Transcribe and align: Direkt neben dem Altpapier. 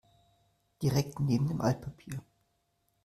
Direkt 0.81 1.19
neben 1.19 1.47
dem 1.47 1.61
Altpapier. 1.61 2.23